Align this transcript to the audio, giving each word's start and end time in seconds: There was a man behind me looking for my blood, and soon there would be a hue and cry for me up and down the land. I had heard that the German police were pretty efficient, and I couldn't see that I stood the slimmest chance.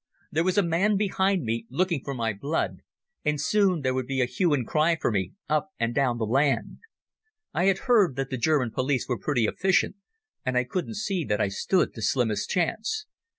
There 0.31 0.43
was 0.43 0.57
a 0.57 0.63
man 0.63 0.97
behind 0.97 1.43
me 1.43 1.67
looking 1.69 2.03
for 2.03 2.15
my 2.15 2.33
blood, 2.33 2.79
and 3.23 3.39
soon 3.39 3.81
there 3.81 3.93
would 3.93 4.07
be 4.07 4.19
a 4.19 4.25
hue 4.25 4.51
and 4.51 4.65
cry 4.65 4.95
for 4.99 5.11
me 5.11 5.33
up 5.47 5.69
and 5.79 5.93
down 5.93 6.17
the 6.17 6.25
land. 6.25 6.79
I 7.53 7.65
had 7.65 7.77
heard 7.85 8.15
that 8.15 8.31
the 8.31 8.37
German 8.39 8.71
police 8.71 9.07
were 9.07 9.19
pretty 9.19 9.45
efficient, 9.45 9.95
and 10.43 10.57
I 10.57 10.63
couldn't 10.63 10.95
see 10.95 11.23
that 11.25 11.39
I 11.39 11.49
stood 11.49 11.93
the 11.93 12.01
slimmest 12.01 12.49
chance. 12.49 13.05